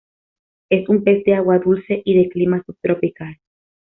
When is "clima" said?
2.27-2.63